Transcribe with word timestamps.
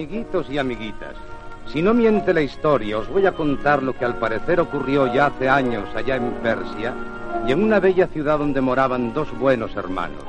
Amiguitos 0.00 0.48
y 0.48 0.56
amiguitas, 0.56 1.14
si 1.66 1.82
no 1.82 1.92
miente 1.92 2.32
la 2.32 2.40
historia, 2.40 2.96
os 2.96 3.06
voy 3.10 3.26
a 3.26 3.32
contar 3.32 3.82
lo 3.82 3.92
que 3.92 4.06
al 4.06 4.16
parecer 4.16 4.58
ocurrió 4.58 5.12
ya 5.12 5.26
hace 5.26 5.46
años 5.46 5.94
allá 5.94 6.16
en 6.16 6.30
Persia 6.42 6.94
y 7.46 7.52
en 7.52 7.62
una 7.62 7.80
bella 7.80 8.06
ciudad 8.06 8.38
donde 8.38 8.62
moraban 8.62 9.12
dos 9.12 9.30
buenos 9.38 9.76
hermanos. 9.76 10.24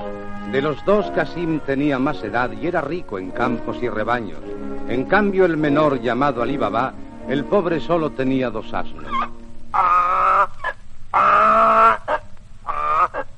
De 0.52 0.62
los 0.62 0.84
dos, 0.84 1.10
Casim 1.12 1.62
tenía 1.62 2.00
más 2.00 2.22
edad 2.22 2.52
y 2.52 2.68
era 2.68 2.82
rico 2.82 3.18
en 3.18 3.32
campos 3.32 3.78
y 3.82 3.88
rebaños. 3.88 4.42
En 4.90 5.06
cambio, 5.06 5.46
el 5.46 5.56
menor, 5.56 6.02
llamado 6.02 6.42
Ali 6.42 6.58
Baba, 6.58 6.92
el 7.30 7.46
pobre 7.46 7.80
solo 7.80 8.10
tenía 8.10 8.50
dos 8.50 8.74
asnos. 8.74 9.06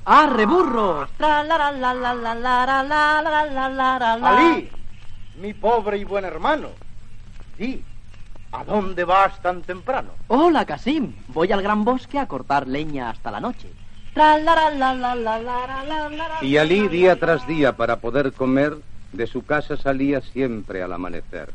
¡Arre, 0.04 0.46
burro! 0.46 1.06
Ali, 4.20 4.73
mi 5.40 5.52
pobre 5.54 5.98
y 5.98 6.04
buen 6.04 6.24
hermano. 6.24 6.68
Sí, 7.58 7.82
¿a 8.52 8.64
dónde 8.64 9.04
vas 9.04 9.40
tan 9.42 9.62
temprano? 9.62 10.10
Hola, 10.28 10.64
Casim. 10.64 11.12
Voy 11.28 11.52
al 11.52 11.62
gran 11.62 11.84
bosque 11.84 12.18
a 12.18 12.26
cortar 12.26 12.66
leña 12.66 13.10
hasta 13.10 13.30
la 13.30 13.40
noche. 13.40 13.68
Y 16.42 16.56
Ali, 16.56 16.88
día 16.88 17.18
tras 17.18 17.46
día, 17.46 17.76
para 17.76 17.96
poder 17.96 18.32
comer, 18.32 18.76
de 19.12 19.26
su 19.26 19.44
casa 19.44 19.76
salía 19.76 20.20
siempre 20.20 20.82
al 20.82 20.92
amanecer. 20.92 21.50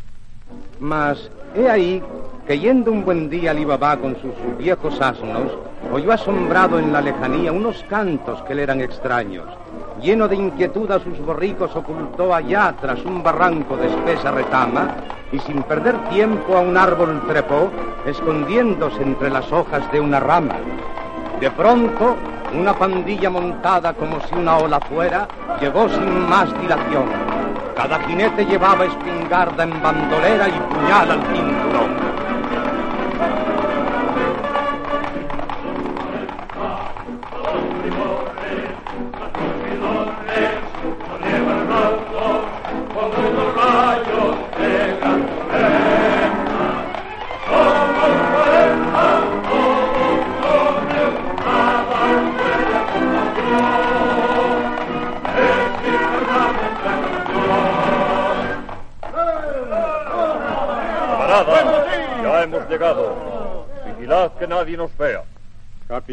Mas 0.79 1.29
he 1.55 1.69
ahí 1.69 2.03
que 2.47 2.59
yendo 2.59 2.91
un 2.91 3.05
buen 3.05 3.29
día 3.29 3.51
Ali 3.51 3.63
Baba 3.63 3.97
con 3.97 4.19
sus 4.19 4.33
viejos 4.57 4.99
asnos, 4.99 5.51
oyó 5.91 6.11
asombrado 6.11 6.79
en 6.79 6.91
la 6.91 7.01
lejanía 7.01 7.51
unos 7.51 7.83
cantos 7.83 8.41
que 8.43 8.55
le 8.55 8.63
eran 8.63 8.81
extraños. 8.81 9.47
Lleno 10.01 10.29
de 10.29 10.35
inquietud 10.37 10.89
a 10.91 10.99
sus 10.99 11.19
borricos 11.19 11.75
ocultó 11.75 12.33
allá 12.33 12.73
tras 12.79 13.03
un 13.03 13.21
barranco 13.21 13.75
de 13.75 13.87
espesa 13.87 14.31
retama 14.31 14.95
y 15.31 15.39
sin 15.39 15.61
perder 15.63 15.97
tiempo 16.09 16.55
a 16.55 16.61
un 16.61 16.77
árbol 16.77 17.21
trepó, 17.27 17.69
escondiéndose 18.05 19.03
entre 19.03 19.29
las 19.29 19.51
hojas 19.51 19.91
de 19.91 19.99
una 19.99 20.21
rama. 20.21 20.55
De 21.41 21.51
pronto, 21.51 22.15
una 22.57 22.73
pandilla 22.73 23.29
montada 23.29 23.93
como 23.93 24.21
si 24.21 24.35
una 24.35 24.57
ola 24.57 24.79
fuera, 24.79 25.27
llegó 25.59 25.89
sin 25.89 26.29
más 26.29 26.47
dilación. 26.61 27.05
Cada 27.75 27.99
jinete 27.99 28.45
llevaba 28.45 28.85
espingarda 28.85 29.63
en 29.63 29.81
bandolera 29.81 30.47
y 30.47 30.51
puñal 30.51 31.11
al 31.11 31.21
cinturón. 31.23 32.08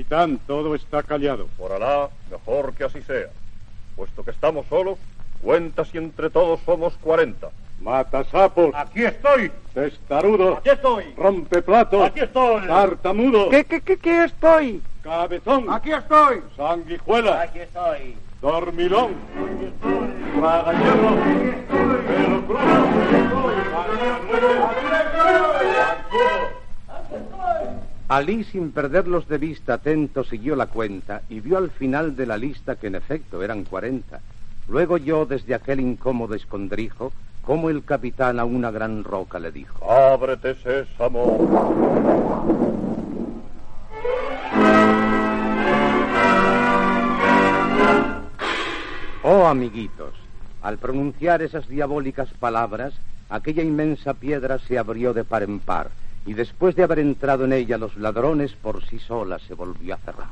Capitán, 0.09 0.39
todo 0.47 0.77
está 0.77 1.03
callado. 1.03 1.49
Por 1.59 1.73
Alá, 1.73 2.09
mejor 2.31 2.73
que 2.75 2.85
así 2.85 3.03
sea. 3.03 3.27
Puesto 3.97 4.23
que 4.23 4.31
estamos 4.31 4.65
solos, 4.69 4.99
cuenta 5.43 5.85
si 5.85 5.99
entre 5.99 6.31
todos 6.31 6.61
somos 6.65 6.95
cuarenta. 6.99 7.49
Mata 7.81 8.23
sapos. 8.23 8.73
Aquí 8.77 9.05
estoy. 9.05 9.51
Testarudo. 9.75 10.59
Aquí 10.59 10.69
estoy. 10.69 11.13
Rompe 11.17 11.61
platos. 11.61 12.07
Aquí 12.07 12.21
estoy. 12.21 12.69
Tartamudo. 12.69 13.51
¿Qué, 13.51 13.65
qué, 13.65 13.81
qué, 13.81 13.97
qué 13.99 14.25
estoy? 14.25 14.81
Cabezón. 15.03 15.67
Aquí 15.73 15.93
estoy. 15.93 16.41
Sanguijuela. 16.57 17.43
Aquí 17.43 17.59
estoy. 17.59 18.17
Dormilón. 18.41 19.13
Traga 20.39 20.73
hierro. 20.73 21.17
Pelo 22.07 22.47
crudo. 22.47 22.87
Ali, 28.09 28.45
sin 28.45 28.71
perderlos 28.71 29.27
de 29.27 29.37
vista 29.37 29.75
atento, 29.75 30.23
siguió 30.23 30.55
la 30.55 30.69
cuenta 30.69 31.23
y 31.29 31.41
vio 31.41 31.59
al 31.59 31.71
final 31.71 32.15
de 32.15 32.27
la 32.27 32.39
lista 32.39 32.77
que 32.77 32.87
en 32.87 32.95
efecto 32.95 33.43
eran 33.43 33.65
cuarenta. 33.65 34.21
Luego 34.69 34.97
yo, 34.97 35.27
desde 35.27 35.55
aquel 35.55 35.81
incómodo 35.81 36.37
escondrijo, 36.37 37.13
como 37.43 37.69
el 37.69 37.85
capitán 37.85 38.39
a 38.39 38.45
una 38.45 38.71
gran 38.71 39.03
roca 39.03 39.41
le 39.41 39.51
dijo. 39.51 39.91
Ábrete, 39.91 40.55
sésamo. 40.55 41.23
Oh, 49.25 49.47
amiguitos, 49.47 50.15
al 50.63 50.79
pronunciar 50.79 51.43
esas 51.43 51.67
diabólicas 51.67 52.29
palabras, 52.39 52.95
aquella 53.29 53.65
inmensa 53.65 54.15
piedra 54.15 54.61
se 54.61 54.79
abrió 54.79 55.13
de 55.13 55.25
par 55.25 55.43
en 55.43 55.59
par, 55.59 55.91
y 56.27 56.35
después 56.35 56.75
de 56.75 56.83
haber 56.83 56.99
entrado 56.99 57.45
en 57.45 57.53
ella 57.53 57.79
los 57.79 57.97
ladrones 57.97 58.53
por 58.53 58.85
sí 58.85 58.99
sola 58.99 59.39
se 59.39 59.55
volvió 59.55 59.95
a 59.95 59.99
cerrar. 59.99 60.29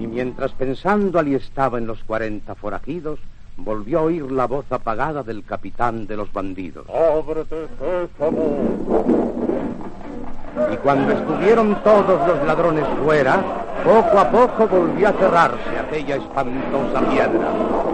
Y 0.00 0.06
mientras 0.06 0.52
pensando 0.52 1.18
allí 1.18 1.34
estaba 1.34 1.76
en 1.78 1.86
los 1.86 2.02
cuarenta 2.04 2.54
forajidos, 2.54 3.20
volvió 3.58 3.98
a 3.98 4.02
oír 4.02 4.30
la 4.32 4.46
voz 4.46 4.64
apagada 4.70 5.22
del 5.22 5.44
capitán 5.44 6.06
de 6.06 6.16
los 6.16 6.32
bandidos. 6.32 6.86
Ábrete. 6.88 7.66
Y 10.72 10.76
cuando 10.78 11.12
estuvieron 11.12 11.76
todos 11.82 12.26
los 12.26 12.46
ladrones 12.46 12.84
fuera, 13.04 13.42
poco 13.84 14.18
a 14.18 14.30
poco 14.30 14.66
volvió 14.68 15.08
a 15.08 15.12
cerrarse 15.12 15.78
aquella 15.78 16.16
espantosa 16.16 17.10
piedra. 17.10 17.89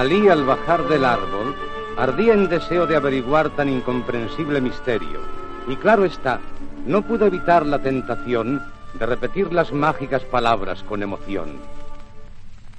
Alí, 0.00 0.30
al 0.30 0.46
bajar 0.46 0.88
del 0.88 1.04
árbol, 1.04 1.54
ardía 1.98 2.32
en 2.32 2.48
deseo 2.48 2.86
de 2.86 2.96
averiguar 2.96 3.50
tan 3.50 3.68
incomprensible 3.68 4.58
misterio. 4.58 5.20
Y 5.68 5.76
claro 5.76 6.06
está, 6.06 6.40
no 6.86 7.02
pudo 7.02 7.26
evitar 7.26 7.66
la 7.66 7.80
tentación 7.80 8.62
de 8.94 9.04
repetir 9.04 9.52
las 9.52 9.74
mágicas 9.74 10.22
palabras 10.24 10.82
con 10.84 11.02
emoción. 11.02 11.58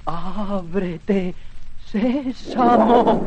Ábrete, 0.04 1.36
sésamo. 1.86 3.22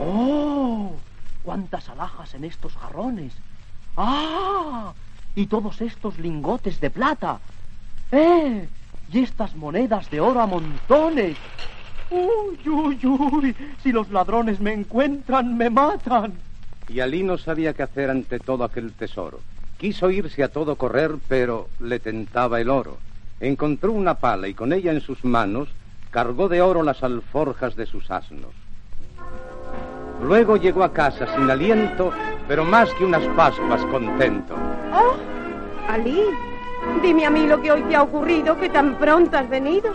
¡Oh! 0.00 0.96
¡Cuántas 1.44 1.88
alhajas 1.88 2.34
en 2.34 2.46
estos 2.46 2.74
jarrones! 2.74 3.32
¡Ah! 3.96 4.92
Y 5.36 5.46
todos 5.46 5.80
estos 5.80 6.18
lingotes 6.18 6.80
de 6.80 6.90
plata. 6.90 7.40
¡Eh! 8.12 8.68
Y 9.12 9.18
estas 9.20 9.54
monedas 9.56 10.10
de 10.10 10.20
oro 10.20 10.40
a 10.40 10.46
montones. 10.46 11.36
¡Uy, 12.10 12.68
uy, 12.68 12.98
uy! 13.06 13.56
Si 13.82 13.92
los 13.92 14.10
ladrones 14.10 14.60
me 14.60 14.72
encuentran, 14.72 15.56
me 15.56 15.70
matan. 15.70 16.32
Y 16.88 17.00
Alí 17.00 17.22
no 17.22 17.38
sabía 17.38 17.72
qué 17.72 17.82
hacer 17.82 18.10
ante 18.10 18.38
todo 18.38 18.64
aquel 18.64 18.92
tesoro. 18.92 19.40
Quiso 19.78 20.10
irse 20.10 20.42
a 20.42 20.48
todo 20.48 20.76
correr, 20.76 21.16
pero 21.28 21.68
le 21.80 21.98
tentaba 21.98 22.60
el 22.60 22.70
oro. 22.70 22.98
Encontró 23.40 23.92
una 23.92 24.14
pala 24.14 24.48
y 24.48 24.54
con 24.54 24.72
ella 24.72 24.92
en 24.92 25.00
sus 25.00 25.24
manos 25.24 25.68
cargó 26.10 26.48
de 26.48 26.62
oro 26.62 26.82
las 26.82 27.02
alforjas 27.02 27.74
de 27.74 27.86
sus 27.86 28.10
asnos. 28.10 28.52
Luego 30.22 30.56
llegó 30.56 30.84
a 30.84 30.92
casa 30.92 31.26
sin 31.34 31.50
aliento, 31.50 32.12
pero 32.46 32.64
más 32.64 32.88
que 32.94 33.04
unas 33.04 33.26
pascuas 33.36 33.84
contento. 33.86 34.54
Oh, 34.94 35.14
Ali, 35.88 36.22
dime 37.02 37.26
a 37.26 37.30
mí 37.30 37.46
lo 37.46 37.60
que 37.60 37.72
hoy 37.72 37.82
te 37.82 37.96
ha 37.96 38.02
ocurrido, 38.02 38.58
que 38.58 38.70
tan 38.70 38.94
pronto 38.96 39.36
has 39.36 39.48
venido. 39.48 39.92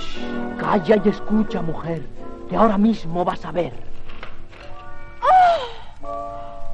Calla 0.57 1.01
y 1.03 1.09
escucha, 1.09 1.61
mujer, 1.61 2.01
que 2.49 2.55
ahora 2.55 2.77
mismo 2.77 3.23
vas 3.23 3.45
a 3.45 3.51
ver. 3.51 3.73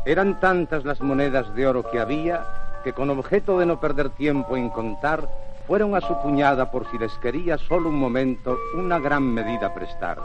Eran 0.06 0.39
tantas 0.39 0.86
las 0.86 1.01
monedas 1.01 1.54
de 1.56 1.66
oro 1.66 1.89
que 1.89 2.00
había 2.00 2.45
que 2.86 2.94
con 2.94 3.10
objeto 3.10 3.57
de 3.57 3.66
no 3.66 3.80
perder 3.80 4.12
tiempo 4.12 4.56
en 4.56 4.69
contar, 4.69 5.28
fueron 5.66 5.95
a 5.95 6.01
su 6.01 6.16
puñada 6.21 6.69
por 6.69 6.88
si 6.92 7.00
les 7.00 7.12
quería 7.18 7.57
solo 7.57 7.89
un 7.89 7.95
momento 7.95 8.60
una 8.75 9.00
gran 9.00 9.24
medida 9.24 9.74
prestar. 9.74 10.19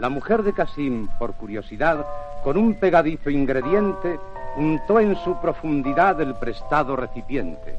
La 0.00 0.08
mujer 0.08 0.42
de 0.42 0.52
Casim, 0.52 1.06
por 1.16 1.34
curiosidad, 1.34 2.04
con 2.42 2.56
un 2.56 2.74
pegadizo 2.74 3.30
ingrediente, 3.30 4.18
untó 4.56 5.00
en 5.00 5.16
su 5.16 5.40
profundidad 5.40 6.20
el 6.20 6.34
prestado 6.34 6.96
recipiente. 6.96 7.76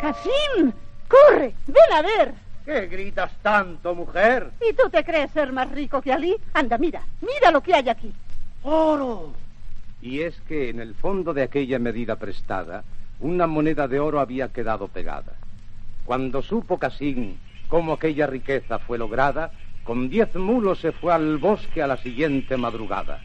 Casim, 0.00 0.72
corre, 1.08 1.54
ven 1.66 1.92
a 1.94 2.02
ver. 2.02 2.34
¿Qué 2.64 2.86
gritas 2.86 3.32
tanto, 3.42 3.94
mujer? 3.94 4.50
¿Y 4.60 4.72
tú 4.74 4.88
te 4.88 5.04
crees 5.04 5.30
ser 5.32 5.52
más 5.52 5.70
rico 5.70 6.00
que 6.00 6.12
Ali? 6.12 6.36
Anda, 6.54 6.78
mira, 6.78 7.02
mira 7.20 7.50
lo 7.50 7.60
que 7.60 7.74
hay 7.74 7.88
aquí. 7.88 8.12
¡Oro! 8.62 9.32
Y 10.00 10.20
es 10.20 10.40
que 10.42 10.70
en 10.70 10.80
el 10.80 10.94
fondo 10.94 11.34
de 11.34 11.42
aquella 11.42 11.78
medida 11.78 12.16
prestada, 12.16 12.84
una 13.20 13.46
moneda 13.46 13.88
de 13.88 14.00
oro 14.00 14.20
había 14.20 14.48
quedado 14.48 14.88
pegada. 14.88 15.32
Cuando 16.04 16.42
supo 16.42 16.78
Casín 16.78 17.38
cómo 17.68 17.94
aquella 17.94 18.26
riqueza 18.26 18.78
fue 18.78 18.98
lograda, 18.98 19.50
con 19.82 20.10
diez 20.10 20.34
mulos 20.34 20.80
se 20.80 20.92
fue 20.92 21.14
al 21.14 21.38
bosque 21.38 21.82
a 21.82 21.86
la 21.86 21.96
siguiente 21.96 22.58
madrugada. 22.58 23.20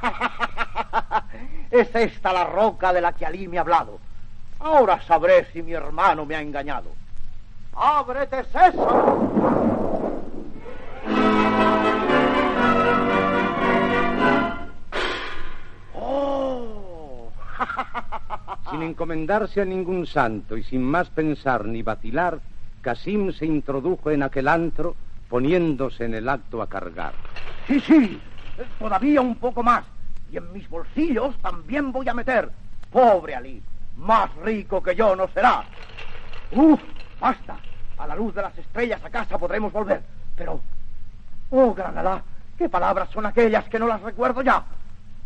es 1.70 1.94
esta 1.94 2.32
la 2.32 2.44
roca 2.44 2.92
de 2.92 3.00
la 3.00 3.12
que 3.12 3.26
Ali 3.26 3.48
me 3.48 3.58
ha 3.58 3.62
hablado. 3.62 3.98
Ahora 4.58 5.00
sabré 5.02 5.46
si 5.52 5.62
mi 5.62 5.72
hermano 5.72 6.26
me 6.26 6.34
ha 6.34 6.42
engañado. 6.42 6.90
¡Ábrete, 7.74 8.44
César! 8.44 8.72
¡Oh! 15.94 17.32
Sin 18.70 18.82
encomendarse 18.82 19.60
a 19.60 19.64
ningún 19.64 20.06
santo 20.06 20.56
y 20.56 20.62
sin 20.62 20.82
más 20.82 21.08
pensar 21.10 21.64
ni 21.64 21.82
vacilar, 21.82 22.38
Casim 22.82 23.32
se 23.32 23.46
introdujo 23.46 24.10
en 24.10 24.22
aquel 24.22 24.48
antro, 24.48 24.94
poniéndose 25.28 26.04
en 26.04 26.14
el 26.14 26.28
acto 26.28 26.62
a 26.62 26.68
cargar. 26.68 27.12
Sí, 27.66 27.80
sí, 27.80 28.20
todavía 28.78 29.20
un 29.20 29.36
poco 29.36 29.62
más. 29.62 29.84
Y 30.30 30.36
en 30.36 30.52
mis 30.52 30.68
bolsillos 30.68 31.36
también 31.38 31.92
voy 31.92 32.08
a 32.08 32.14
meter. 32.14 32.50
Pobre 32.90 33.34
Ali, 33.34 33.62
más 33.96 34.34
rico 34.36 34.82
que 34.82 34.94
yo 34.94 35.14
no 35.16 35.28
será. 35.28 35.64
¡Uf! 36.52 36.80
¡Basta! 37.20 37.56
A 37.98 38.06
la 38.06 38.16
luz 38.16 38.34
de 38.34 38.42
las 38.42 38.56
estrellas 38.56 39.04
a 39.04 39.10
casa 39.10 39.38
podremos 39.38 39.72
volver. 39.72 40.02
Pero, 40.36 40.60
oh 41.50 41.74
Granada, 41.74 42.22
¿qué 42.56 42.68
palabras 42.68 43.10
son 43.10 43.26
aquellas 43.26 43.68
que 43.68 43.78
no 43.78 43.86
las 43.86 44.00
recuerdo 44.00 44.42
ya? 44.42 44.64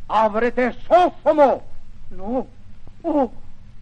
¡Ábrete, 0.08 0.72
Sófomo! 0.86 1.62
No. 2.10 2.46
¡Oh! 3.02 3.32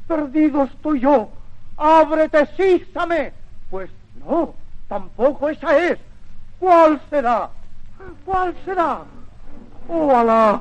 Perdido 0.06 0.64
estoy 0.64 1.00
yo. 1.00 1.30
¡Ábrete, 1.76 2.46
Sísame! 2.56 3.32
Pues 3.70 3.90
no, 4.26 4.54
tampoco 4.88 5.48
esa 5.48 5.78
es. 5.78 5.98
¿Cuál 6.58 7.00
será? 7.08 7.50
¿Cuál 8.24 8.54
será? 8.64 9.04
¡Oh, 9.88 10.16
Alá! 10.16 10.60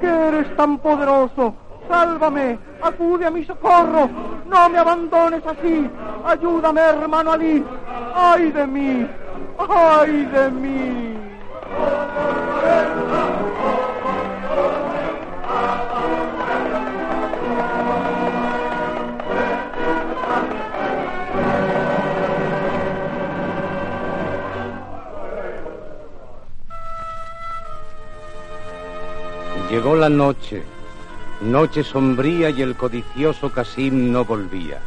¡Que 0.00 0.06
eres 0.06 0.56
tan 0.56 0.78
poderoso! 0.78 1.54
¡Sálvame! 1.88 2.58
¡Acude 2.82 3.26
a 3.26 3.30
mi 3.30 3.44
socorro! 3.44 4.08
¡No 4.48 4.68
me 4.68 4.78
abandones 4.78 5.42
así! 5.46 5.88
¡Ayúdame, 6.24 6.80
hermano 6.80 7.32
Ali! 7.32 7.64
¡Ay 8.14 8.50
de 8.52 8.66
mí! 8.66 9.06
¡Ay 9.58 10.24
de 10.24 10.50
mí! 10.50 11.18
La 29.94 30.08
noche, 30.08 30.62
noche 31.40 31.84
sombría 31.84 32.50
y 32.50 32.62
el 32.62 32.74
codicioso 32.74 33.50
Casim 33.50 34.10
no 34.10 34.24
volvía. 34.24 34.80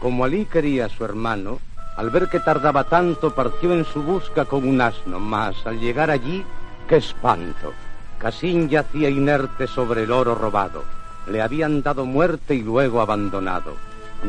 Como 0.00 0.24
Alí 0.24 0.46
quería 0.46 0.86
a 0.86 0.88
su 0.88 1.04
hermano, 1.04 1.60
al 1.96 2.10
ver 2.10 2.28
que 2.28 2.40
tardaba 2.40 2.84
tanto, 2.84 3.34
partió 3.34 3.72
en 3.72 3.84
su 3.84 4.02
busca 4.02 4.44
con 4.44 4.68
un 4.68 4.80
asno, 4.80 5.20
mas 5.20 5.64
al 5.64 5.78
llegar 5.78 6.10
allí, 6.10 6.44
¡qué 6.88 6.96
espanto! 6.96 7.72
Casim 8.18 8.68
yacía 8.68 9.08
inerte 9.08 9.68
sobre 9.68 10.02
el 10.02 10.10
oro 10.10 10.34
robado. 10.34 10.82
Le 11.28 11.40
habían 11.40 11.82
dado 11.82 12.04
muerte 12.04 12.56
y 12.56 12.62
luego 12.62 13.00
abandonado. 13.00 13.74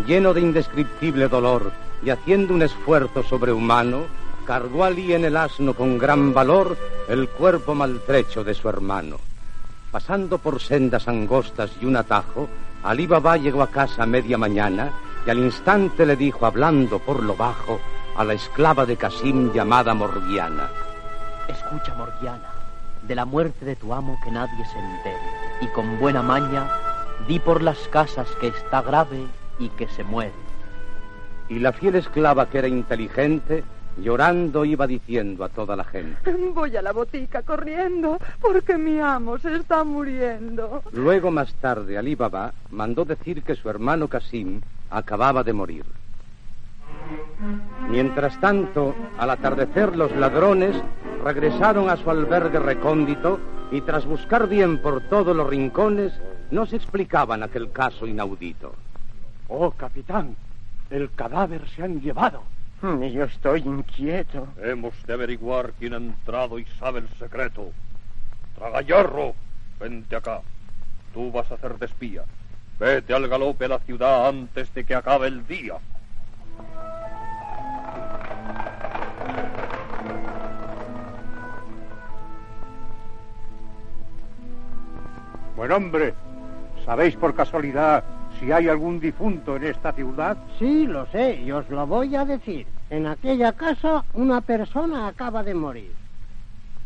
Lleno 0.06 0.34
de 0.34 0.42
indescriptible 0.42 1.28
dolor 1.28 1.72
y 2.04 2.12
haciendo 2.12 2.54
un 2.54 2.62
esfuerzo 2.62 3.24
sobrehumano, 3.24 4.04
cargó 4.46 4.86
Alí 4.86 5.14
en 5.14 5.26
el 5.26 5.36
asno 5.36 5.74
con 5.74 5.98
gran 5.98 6.34
valor 6.36 6.78
el 7.10 7.28
cuerpo 7.28 7.74
maltrecho 7.74 8.44
de 8.44 8.54
su 8.54 8.70
hermano. 8.70 9.26
Pasando 9.98 10.38
por 10.38 10.62
sendas 10.62 11.08
angostas 11.08 11.72
y 11.82 11.86
un 11.86 11.96
atajo, 11.96 12.48
Alí 12.84 13.08
Baba 13.08 13.36
llegó 13.36 13.64
a 13.64 13.72
casa 13.72 14.04
a 14.04 14.06
media 14.06 14.38
mañana 14.38 14.92
y 15.26 15.30
al 15.32 15.40
instante 15.40 16.06
le 16.06 16.16
dijo, 16.16 16.46
hablando 16.46 17.00
por 17.00 17.24
lo 17.24 17.36
bajo, 17.36 17.80
a 18.16 18.24
la 18.24 18.36
esclava 18.36 18.86
de 18.86 18.96
Casim 18.96 19.52
llamada 19.52 19.96
Morgiana. 19.96 20.70
Escucha, 21.48 21.96
Morgiana, 21.96 22.48
de 23.08 23.16
la 23.16 23.26
muerte 23.26 23.66
de 23.66 23.76
tu 23.76 23.92
amo 23.92 24.20
que 24.24 24.30
nadie 24.30 24.64
se 24.66 24.78
entere, 24.78 25.18
y 25.62 25.68
con 25.70 26.00
buena 26.00 26.22
maña 26.22 26.70
di 27.28 27.40
por 27.40 27.64
las 27.64 27.80
casas 27.88 28.28
que 28.40 28.50
está 28.50 28.84
grave 28.84 29.26
y 29.58 29.70
que 29.70 29.88
se 29.88 30.04
muere. 30.04 30.32
Y 31.50 31.58
la 31.58 31.74
fiel 31.74 31.96
esclava, 31.96 32.52
que 32.52 32.60
era 32.60 32.68
inteligente, 32.68 33.64
llorando 34.02 34.66
iba 34.66 34.88
diciendo 34.88 35.44
a 35.44 35.50
toda 35.50 35.76
la 35.76 35.84
gente. 35.84 36.32
Voy 36.54 36.76
a 36.76 36.82
la 36.82 36.92
botica 36.92 37.42
corriendo 37.42 38.20
porque 38.40 38.78
mi 38.78 39.00
amo 39.00 39.38
se 39.38 39.56
está 39.56 39.84
muriendo. 39.84 40.84
Luego, 40.92 41.32
más 41.32 41.54
tarde, 41.56 41.98
Ali 41.98 42.16
Baba 42.16 42.54
mandó 42.72 43.06
decir 43.06 43.44
que 43.44 43.56
su 43.56 43.70
hermano 43.70 44.08
Casim 44.08 44.62
acababa 44.90 45.44
de 45.44 45.54
morir. 45.54 45.86
Mientras 47.90 48.40
tanto, 48.40 48.94
al 49.18 49.30
atardecer 49.30 49.96
los 49.96 50.14
ladrones 50.16 50.76
regresaron 51.24 51.90
a 51.90 51.98
su 51.98 52.10
albergue 52.10 52.60
recóndito 52.60 53.40
y 53.72 53.82
tras 53.82 54.06
buscar 54.06 54.48
bien 54.48 54.82
por 54.82 55.02
todos 55.10 55.36
los 55.36 55.48
rincones, 55.48 56.14
no 56.52 56.66
se 56.66 56.76
explicaban 56.76 57.44
aquel 57.44 57.72
caso 57.72 58.08
inaudito. 58.08 58.74
Oh, 59.50 59.72
capitán, 59.72 60.36
el 60.90 61.12
cadáver 61.14 61.68
se 61.70 61.84
han 61.84 62.02
llevado. 62.02 62.44
Yo 62.81 63.24
estoy 63.24 63.62
inquieto. 63.62 64.47
Hemos 64.62 64.94
de 65.07 65.13
averiguar 65.13 65.74
quién 65.79 65.94
ha 65.94 65.97
entrado 65.97 66.59
y 66.59 66.65
sabe 66.79 67.00
el 67.00 67.09
secreto. 67.18 67.71
Tragayarro, 68.56 69.33
vente 69.79 70.15
acá. 70.15 70.41
Tú 71.12 71.31
vas 71.31 71.50
a 71.51 71.55
hacer 71.55 71.79
de 71.79 71.88
espía. 71.88 72.24
Vete 72.79 73.15
al 73.15 73.27
galope 73.27 73.65
a 73.65 73.69
la 73.69 73.79
ciudad 73.79 74.27
antes 74.27 74.72
de 74.75 74.84
que 74.84 74.93
acabe 74.93 75.27
el 75.27 75.48
día. 75.48 75.74
Buen 85.55 85.72
hombre, 85.72 86.13
¿sabéis 86.86 87.15
por 87.15 87.34
casualidad 87.34 88.03
si 88.39 88.51
hay 88.51 88.67
algún 88.67 89.00
difunto 89.00 89.56
en 89.56 89.63
esta 89.65 89.91
ciudad? 89.94 90.38
Sí, 90.60 90.86
lo 90.88 91.06
sé, 91.08 91.41
y 91.41 91.51
os 91.51 91.70
lo 91.70 91.86
voy 91.88 92.15
a 92.15 92.25
decir. 92.25 92.67
En 92.89 93.08
aquella 93.08 93.53
casa 93.53 94.03
una 94.13 94.41
persona 94.41 95.08
acaba 95.08 95.44
de 95.44 95.53
morir. 95.53 95.91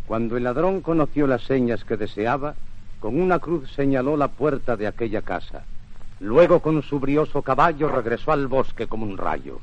Cuando 0.07 0.37
el 0.37 0.43
ladrón 0.43 0.81
conoció 0.81 1.27
las 1.27 1.43
señas 1.43 1.83
que 1.83 1.97
deseaba, 1.97 2.55
con 2.99 3.19
una 3.19 3.39
cruz 3.39 3.71
señaló 3.71 4.17
la 4.17 4.27
puerta 4.27 4.75
de 4.75 4.87
aquella 4.87 5.21
casa. 5.21 5.63
Luego 6.19 6.59
con 6.59 6.81
su 6.83 6.99
brioso 6.99 7.41
caballo 7.41 7.89
regresó 7.89 8.31
al 8.31 8.47
bosque 8.47 8.87
como 8.87 9.05
un 9.05 9.17
rayo. 9.17 9.59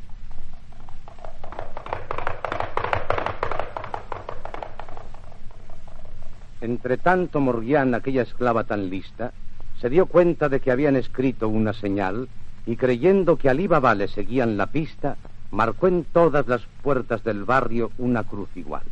Entre 6.61 6.97
tanto, 6.97 7.39
Morgiana, 7.39 7.99
aquella 7.99 8.23
esclava 8.23 8.65
tan 8.65 8.91
lista, 8.91 9.33
se 9.81 9.89
dio 9.89 10.07
cuenta 10.07 10.49
de 10.49 10.61
que 10.61 10.71
habían 10.71 10.97
escrito 10.97 11.49
una 11.49 11.73
señal 11.73 12.29
y 12.67 12.77
creyendo 12.77 13.37
que 13.37 13.49
al 13.49 13.67
Baba 13.69 13.95
le 13.95 14.09
seguían 14.09 14.57
la 14.57 14.67
pista, 14.67 15.17
marcó 15.51 15.89
en 15.89 16.05
todas 16.05 16.47
las 16.49 16.63
puertas 16.83 17.25
del 17.25 17.45
barrio 17.45 17.91
una 17.99 18.25
cruz 18.25 18.49
igual. 18.57 18.83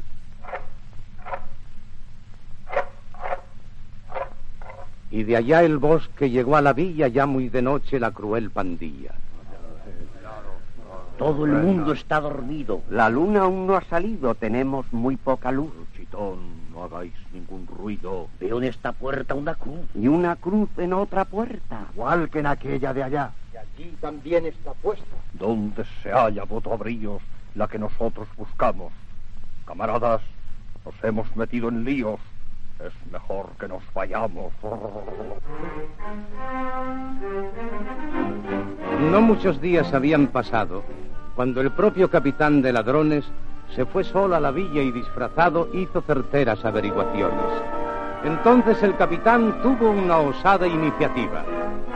Y 5.11 5.25
de 5.25 5.37
allá 5.37 5.63
el 5.63 5.79
bosque 5.79 6.31
llegó 6.31 6.57
a 6.57 6.63
la 6.63 6.73
villa 6.73 7.09
ya 7.09 7.27
muy 7.27 7.49
de 7.49 7.63
noche 7.63 8.01
la 8.01 8.11
cruel 8.11 8.51
pandilla. 8.51 9.13
Todo 11.19 11.47
el 11.47 11.53
mundo 11.53 11.93
está 11.93 12.21
dormido. 12.21 12.83
La 12.91 13.09
luna 13.09 13.43
aún 13.43 13.67
no 13.67 13.77
ha 13.77 13.83
salido, 13.85 14.35
tenemos 14.35 14.93
muy 14.93 15.17
poca 15.17 15.51
luz. 15.51 15.73
Chitón, 15.97 16.66
no 16.77 16.85
hagáis 16.85 17.13
ningún 17.33 17.67
ruido. 17.67 18.29
Veo 18.39 18.59
en 18.59 18.65
esta 18.65 18.93
puerta 18.93 19.35
una 19.35 19.55
cruz. 19.55 19.87
Y 19.95 20.09
una 20.09 20.37
cruz 20.37 20.69
en 20.77 20.93
otra 20.93 21.25
puerta. 21.25 21.87
Igual 21.95 22.29
que 22.29 22.41
en 22.41 22.47
aquella 22.47 22.93
de 22.93 23.03
allá. 23.03 23.31
Y 23.53 23.57
allí 23.57 23.97
también 24.01 24.47
está 24.47 24.75
puesta. 24.75 25.17
¿Dónde 25.33 25.85
se 26.03 26.11
halla, 26.11 26.45
votoabrillos, 26.45 27.23
la 27.55 27.67
que 27.67 27.79
nosotros 27.79 28.29
buscamos? 28.37 28.93
Camaradas, 29.65 30.21
nos 30.85 30.95
hemos 31.03 31.35
metido 31.35 31.69
en 31.71 31.85
líos. 31.85 32.21
Es 32.79 32.93
mejor 33.11 33.53
que 33.59 33.69
nos 33.69 33.83
vayamos. 33.95 34.53
No 39.11 39.21
muchos 39.23 39.63
días 39.63 39.95
habían 39.95 40.27
pasado 40.27 40.85
cuando 41.35 41.63
el 41.63 41.71
propio 41.71 42.11
capitán 42.11 42.61
de 42.61 42.75
ladrones 42.75 43.25
se 43.75 43.85
fue 43.85 44.05
solo 44.05 44.37
a 44.37 44.41
la 44.41 44.51
villa 44.51 44.83
y 44.83 44.91
disfrazado 44.91 45.69
hizo 45.73 46.01
certeras 46.03 46.65
averiguaciones. 46.65 47.45
Entonces 48.25 48.83
el 48.83 48.97
capitán 48.97 49.61
tuvo 49.63 49.91
una 49.91 50.19
osada 50.19 50.67
iniciativa. 50.67 51.45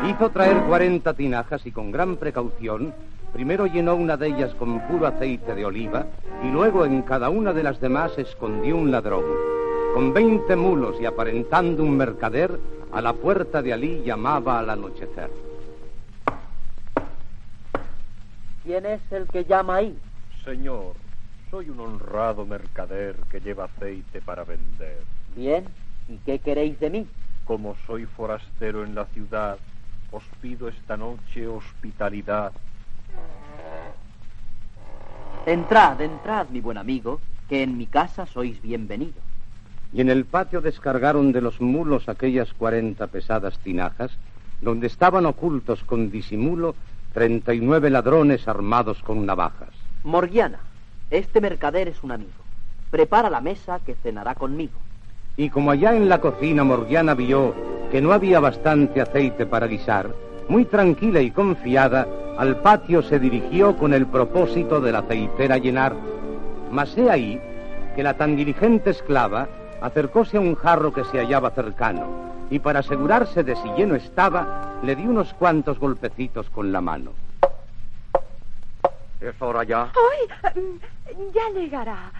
Hizo 0.09 0.31
traer 0.31 0.62
40 0.65 1.12
tinajas 1.15 1.67
y 1.67 1.73
con 1.73 1.91
gran 1.91 2.17
precaución, 2.17 2.95
primero 3.33 3.67
llenó 3.67 3.95
una 3.95 4.17
de 4.17 4.29
ellas 4.29 4.55
con 4.55 4.81
puro 4.87 5.07
aceite 5.07 5.55
de 5.55 5.65
oliva 5.65 6.07
y 6.43 6.50
luego 6.50 6.85
en 6.85 7.03
cada 7.03 7.31
una 7.31 7.53
de 7.53 7.62
las 7.62 7.81
demás 7.81 8.17
escondió 8.19 8.77
un 8.77 8.91
ladrón. 8.91 9.25
Con 9.95 10.15
20 10.15 10.55
mulos 10.57 10.97
y 11.00 11.07
aparentando 11.07 11.83
un 11.83 11.97
mercader, 11.97 12.59
a 12.93 13.00
la 13.00 13.12
puerta 13.12 13.62
de 13.62 13.73
Alí 13.73 14.03
llamaba 14.05 14.59
al 14.59 14.71
anochecer. 14.71 15.31
¿Quién 18.65 18.87
es 18.87 19.00
el 19.11 19.27
que 19.29 19.45
llama 19.45 19.77
ahí? 19.77 19.99
Señor, 20.45 20.95
soy 21.50 21.69
un 21.69 21.80
honrado 21.80 22.47
mercader 22.47 23.16
que 23.30 23.40
lleva 23.40 23.64
aceite 23.64 24.21
para 24.21 24.45
vender. 24.45 25.02
Bien, 25.35 25.64
¿y 26.09 26.16
qué 26.19 26.38
queréis 26.38 26.78
de 26.78 26.90
mí? 26.90 27.07
Como 27.45 27.75
soy 27.87 28.07
forastero 28.07 28.85
en 28.85 28.95
la 28.95 29.07
ciudad, 29.07 29.59
os 30.12 30.23
pido 30.40 30.69
esta 30.69 30.97
noche 30.97 31.49
hospitalidad. 31.49 32.52
Entrad, 35.45 36.00
entrad, 36.00 36.49
mi 36.50 36.61
buen 36.61 36.78
amigo, 36.78 37.21
que 37.49 37.64
en 37.64 37.76
mi 37.76 37.87
casa 37.87 38.26
sois 38.26 38.62
bienvenido. 38.62 39.21
Y 39.92 40.00
en 40.00 40.09
el 40.09 40.25
patio 40.25 40.61
descargaron 40.61 41.33
de 41.33 41.40
los 41.40 41.61
mulos 41.61 42.09
aquellas 42.09 42.52
cuarenta 42.52 43.09
pesadas 43.09 43.59
tinajas, 43.59 44.12
donde 44.61 44.87
estaban 44.87 45.26
ocultos 45.26 45.83
con 45.83 46.11
disimulo 46.11 46.76
treinta 47.12 47.52
y 47.52 47.61
nueve 47.61 47.90
ladrones 47.90 48.47
armados 48.47 49.02
con 49.02 49.26
navajas. 49.26 49.71
Morgiana, 50.04 50.61
este 51.11 51.40
mercader 51.40 51.88
es 51.88 52.02
un 52.02 52.12
amigo. 52.12 52.31
Prepara 52.90 53.31
la 53.31 53.40
mesa 53.40 53.81
que 53.85 53.95
cenará 53.95 54.35
conmigo. 54.35 54.79
Y 55.37 55.50
como 55.50 55.71
allá 55.71 55.95
en 55.95 56.09
la 56.09 56.21
cocina 56.21 56.64
Morgiana 56.64 57.14
vio 57.14 57.55
que 57.90 58.00
no 58.00 58.12
había 58.12 58.40
bastante 58.40 59.00
aceite 59.00 59.47
para 59.47 59.67
guisar, 59.67 60.14
muy 60.49 60.64
tranquila 60.64 61.21
y 61.21 61.31
confiada, 61.31 62.07
al 62.37 62.61
patio 62.61 63.02
se 63.02 63.19
dirigió 63.19 63.76
con 63.76 63.95
el 63.95 64.07
propósito 64.07 64.81
de 64.81 64.93
la 64.93 65.00
aceitera 65.00 65.59
llenar. 65.59 65.95
Mas 66.71 66.97
he 66.97 67.11
ahí 67.11 67.40
que 67.95 68.02
la 68.02 68.17
tan 68.17 68.37
diligente 68.37 68.90
esclava 68.90 69.49
acercóse 69.81 70.37
a 70.37 70.40
un 70.40 70.55
jarro 70.55 70.93
que 70.93 71.05
se 71.05 71.19
hallaba 71.19 71.50
cercano 71.50 72.31
y 72.50 72.59
para 72.59 72.81
asegurarse 72.81 73.45
de 73.45 73.57
si 73.57 73.69
lleno 73.76 73.95
estaba, 73.95 74.79
le 74.83 74.97
dio 74.97 75.09
unos 75.09 75.33
cuantos 75.35 75.79
golpecitos 75.79 76.50
con 76.50 76.73
la 76.73 76.81
mano. 76.81 77.12
¿Es 79.21 79.41
hora 79.41 79.65
ya? 79.65 79.93
¡Ay! 79.93 80.81
Ya 81.35 81.50
llegará. 81.50 82.11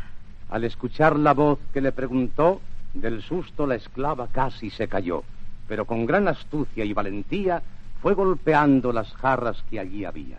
Al 0.51 0.65
escuchar 0.65 1.17
la 1.17 1.33
voz 1.33 1.59
que 1.73 1.81
le 1.81 1.93
preguntó, 1.93 2.61
del 2.93 3.23
susto 3.23 3.67
la 3.67 3.77
esclava 3.77 4.29
casi 4.29 4.69
se 4.71 4.89
cayó, 4.89 5.23
pero 5.67 5.85
con 5.85 6.05
gran 6.05 6.29
astucia 6.29 6.85
y 6.85 6.93
valentía 6.93 7.63
fue 8.03 8.15
golpeando 8.15 8.93
las 8.93 9.13
jarras 9.15 9.63
que 9.71 9.81
allí 9.81 10.05
había. 10.05 10.39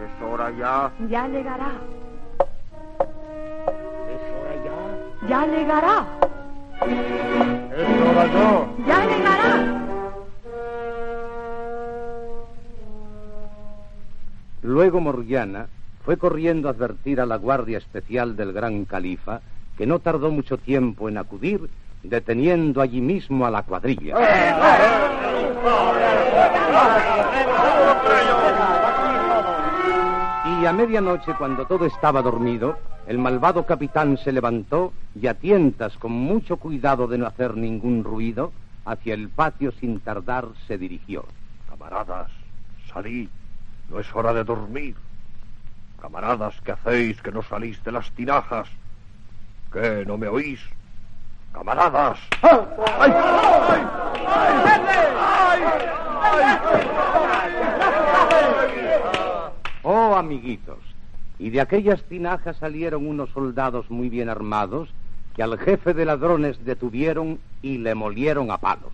¿Es 0.00 0.22
hora 0.22 0.50
ya? 0.50 0.92
Ya 1.08 1.28
llegará. 1.28 1.72
¿Es 4.08 4.22
hora 4.36 4.54
ya? 4.64 5.28
Ya 5.28 5.46
llegará. 5.46 6.06
Es 7.76 8.02
hora 8.02 8.26
ya. 8.26 8.66
Ya 8.86 9.06
llegará. 9.06 9.79
Luego 14.80 14.98
Morgiana 14.98 15.66
fue 16.06 16.16
corriendo 16.16 16.66
a 16.66 16.70
advertir 16.70 17.20
a 17.20 17.26
la 17.26 17.36
guardia 17.36 17.76
especial 17.76 18.34
del 18.34 18.54
gran 18.54 18.86
califa, 18.86 19.42
que 19.76 19.84
no 19.84 19.98
tardó 19.98 20.30
mucho 20.30 20.56
tiempo 20.56 21.06
en 21.06 21.18
acudir, 21.18 21.68
deteniendo 22.02 22.80
allí 22.80 23.02
mismo 23.02 23.44
a 23.44 23.50
la 23.50 23.62
cuadrilla. 23.62 24.16
Y 30.46 30.64
a 30.64 30.72
medianoche, 30.72 31.34
cuando 31.36 31.66
todo 31.66 31.84
estaba 31.84 32.22
dormido, 32.22 32.78
el 33.06 33.18
malvado 33.18 33.66
capitán 33.66 34.16
se 34.16 34.32
levantó 34.32 34.94
y 35.14 35.26
a 35.26 35.34
tientas, 35.34 35.94
con 35.98 36.12
mucho 36.12 36.56
cuidado 36.56 37.06
de 37.06 37.18
no 37.18 37.26
hacer 37.26 37.54
ningún 37.54 38.02
ruido, 38.02 38.50
hacia 38.86 39.12
el 39.12 39.28
patio 39.28 39.72
sin 39.72 40.00
tardar 40.00 40.46
se 40.66 40.78
dirigió. 40.78 41.26
Camaradas, 41.68 42.30
salid. 42.90 43.28
No 43.90 43.98
es 43.98 44.06
hora 44.14 44.32
de 44.32 44.44
dormir. 44.44 44.94
Camaradas, 46.00 46.54
¿qué 46.64 46.72
hacéis 46.72 47.20
que 47.20 47.32
no 47.32 47.42
salís 47.42 47.82
de 47.84 47.92
las 47.92 48.10
tinajas? 48.12 48.68
¿Qué? 49.72 50.04
¿No 50.06 50.16
me 50.16 50.28
oís? 50.28 50.60
Camaradas. 51.52 52.18
Oh, 59.82 60.14
amiguitos, 60.14 60.78
y 61.38 61.50
de 61.50 61.60
aquellas 61.60 62.02
tinajas 62.04 62.56
salieron 62.58 63.06
unos 63.06 63.30
soldados 63.30 63.90
muy 63.90 64.08
bien 64.08 64.28
armados 64.28 64.90
que 65.34 65.42
al 65.42 65.58
jefe 65.58 65.94
de 65.94 66.04
ladrones 66.04 66.64
detuvieron 66.64 67.40
y 67.62 67.78
le 67.78 67.94
molieron 67.94 68.50
a 68.50 68.58
palos. 68.58 68.92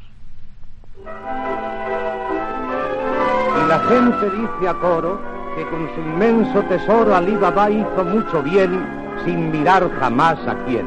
Y 3.63 3.69
la 3.69 3.79
gente 3.81 4.31
dice 4.31 4.69
a 4.69 4.75
coro 4.75 5.19
que 5.55 5.65
con 5.69 5.89
su 5.95 6.01
inmenso 6.01 6.63
tesoro 6.65 7.15
Ali 7.15 7.37
Baba 7.37 7.71
hizo 7.71 8.05
mucho 8.05 8.43
bien 8.43 8.87
sin 9.25 9.51
mirar 9.51 9.91
jamás 9.99 10.39
a 10.47 10.55
quién. 10.67 10.87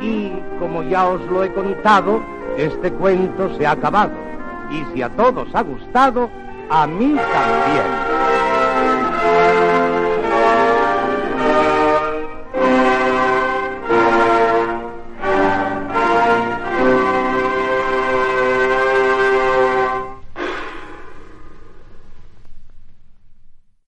Y 0.00 0.32
como 0.58 0.82
ya 0.82 1.06
os 1.06 1.20
lo 1.30 1.44
he 1.44 1.52
contado, 1.52 2.20
este 2.56 2.92
cuento 2.92 3.54
se 3.56 3.66
ha 3.66 3.72
acabado. 3.72 4.12
Y 4.70 4.84
si 4.92 5.02
a 5.02 5.08
todos 5.10 5.48
ha 5.54 5.62
gustado, 5.62 6.28
a 6.70 6.86
mí 6.86 7.16
también. 7.16 8.12